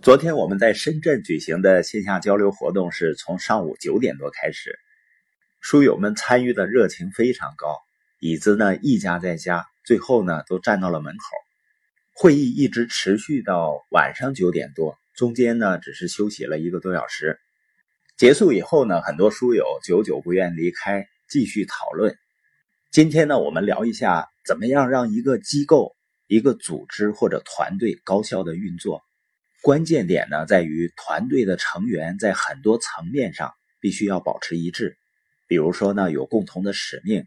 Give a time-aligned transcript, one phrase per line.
[0.00, 4.78] 昨天我们在深圳举行的线下交流活动是从上午九点多开始，
[5.60, 7.76] 书友们参与的热情非常高，
[8.20, 11.22] 椅子呢一家再加，最后呢都站到了门口。
[12.14, 17.40] 会议一直持续到晚上九点多，中间呢只是休息了一个多小时。
[18.16, 22.16] 结束以后呢，很多书友久久不愿离开，继续讨论。
[22.92, 25.96] 今天呢，我们聊一下怎么样让一个机构、
[26.28, 29.02] 一个组织或者团队高效的运作。
[29.62, 34.96] 关键点呢，在于团队的成员在很多层面上必须要保持一致。
[35.46, 37.26] 比如说呢，有共同的使命、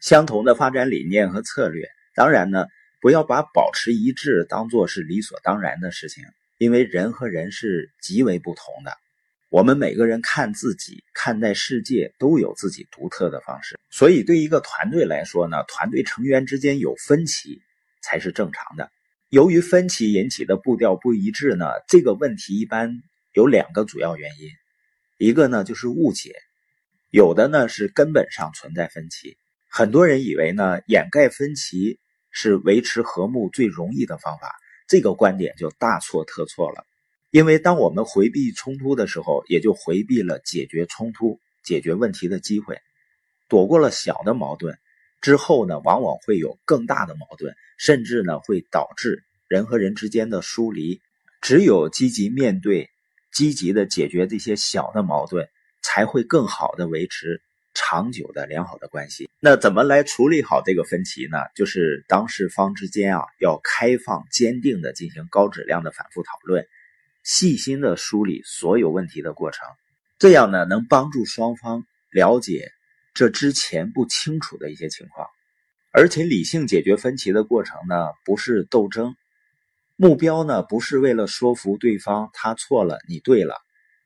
[0.00, 1.88] 相同的发展理念和策略。
[2.14, 2.66] 当然呢，
[3.00, 6.24] 不要把保持一致当做是理所当然的事情，
[6.58, 8.92] 因为人和人是极为不同的。
[9.48, 13.78] 我们每个人看自己、看待世界都有自己独特的方式。
[13.90, 17.62] 所以，对一个团队来说呢，团队成员之间有分歧
[18.02, 18.90] 才是正常的。
[19.32, 23.00] 由于分歧引起的步调不一致呢，这个问题一般
[23.32, 24.50] 有两个主要原因，
[25.16, 26.34] 一个呢就是误解，
[27.08, 29.38] 有的呢是根本上存在分歧。
[29.70, 31.98] 很多人以为呢掩盖分歧
[32.30, 34.54] 是维持和睦最容易的方法，
[34.86, 36.84] 这个观点就大错特错了。
[37.30, 42.78] 因为当我们回避冲突的时候，也就回避了解决冲突、解决问题的机会，
[43.48, 44.78] 躲过了小的矛盾。
[45.22, 51.00] 之后呢，往往会有更大的矛盾，甚至呢会导致人和人之间的疏离。
[51.40, 52.90] 只有积极面对、
[53.32, 55.48] 积极的解决这些小的矛盾，
[55.80, 57.40] 才会更好的维持
[57.74, 59.28] 长久的良好的关系。
[59.40, 61.38] 那怎么来处理好这个分歧呢？
[61.56, 66.66] 就是当事方之间啊，要开放、坚定的进行高质量的反复讨论，
[67.24, 69.66] 细心的梳理所有问题的过程，
[70.18, 72.70] 这样呢能帮助双方了解。
[73.14, 75.26] 这之前不清楚的一些情况，
[75.90, 79.14] 而且理性解决分歧的过程呢，不是斗争，
[79.96, 83.56] 目标呢不是为了说服对方他错了你对了，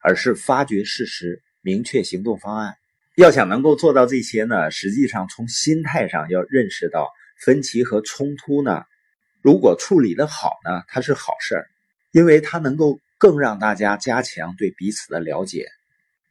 [0.00, 2.74] 而是发掘事实，明确行动方案。
[3.14, 8.82] 要想能够做到这些呢，实际上从心态上要认识到，分歧和冲突呢，
[9.40, 11.66] 如果处理的好呢，它是好事儿，
[12.10, 15.68] 因为它能够更让大家加强对彼此的了解。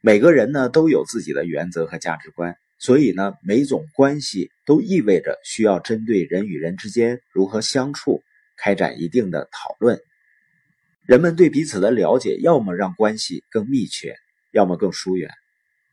[0.02, 2.54] 每个人呢都有自己的原则和价值观。
[2.78, 8.22] 所以呢，每种关系都意味着需要针对人与人之间如何相处
[8.56, 9.98] 开展一定的讨论。
[11.06, 14.16] 人们对彼此的了解，要么让关系更密切，
[14.52, 15.30] 要么更疏远。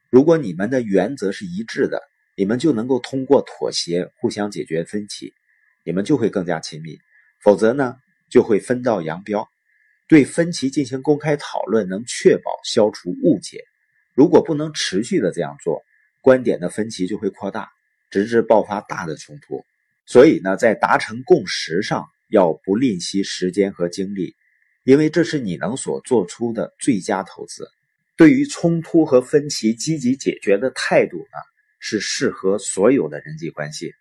[0.10, 2.02] 如果你们的原则是一致的，
[2.36, 5.34] 你们就能够通过妥协互相解决分歧，
[5.86, 6.98] 你们就会更加亲密。
[7.42, 7.96] 否则呢，
[8.30, 9.48] 就会分道扬镳。
[10.08, 13.64] 对分歧进行公开讨论，能确保消除误解。
[14.14, 15.82] 如果不能持续的这样做，
[16.24, 17.70] 观点的分歧就会扩大，
[18.10, 19.66] 直至爆发大的冲突。
[20.06, 24.34] 所以呢，在达成共识上要不吝惜时间和精力，
[24.86, 27.68] 因为这是你能所做出的最佳投资。
[28.16, 31.38] 对于冲突和分歧，积极解决的态度呢，
[31.80, 33.92] 是适合所有的人际关系。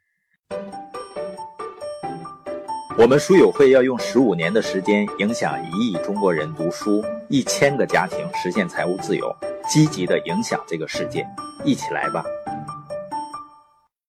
[2.99, 9.52] 我们书友会要用十五年的时间，影响一亿中国人读书，一千个家庭实现财务自由。
[9.69, 11.27] 积极的影响这个世界，
[11.65, 12.25] 一起来吧。